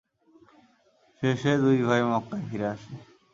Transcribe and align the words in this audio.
শেষে 1.21 1.51
দুভাই 1.61 2.01
মক্কায় 2.03 2.43
ফিরে 2.49 2.67
আসে। 2.73 2.93